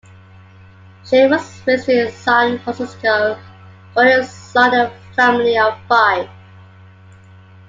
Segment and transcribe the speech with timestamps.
[1.05, 3.37] Shelley was raised in San Francisco,
[3.93, 6.27] the only son in a family of five.